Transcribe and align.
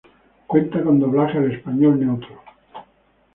Cuenta 0.47 0.81
con 0.83 0.99
doblaje 0.99 1.37
al 1.37 1.51
español 1.51 1.99
neutro. 1.99 2.41